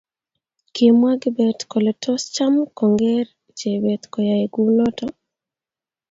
[0.75, 5.05] kimwa kibet kole tos Cham kongeer Chebet koyae kunoto